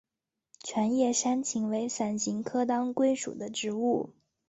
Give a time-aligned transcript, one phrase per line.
[0.63, 4.15] 全叶山芹为伞形科当归属的植物。